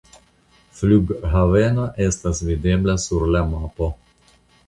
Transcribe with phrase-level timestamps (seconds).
[0.79, 3.93] Flughaveno estas videbla sur la mapo.